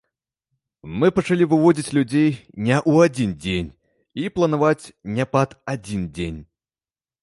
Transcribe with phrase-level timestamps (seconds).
[1.01, 2.31] Мы пачалі выводзіць людзей
[2.67, 3.71] не ў адзін дзень
[4.25, 4.85] і планаваць
[5.19, 6.39] не пад адзін дзень.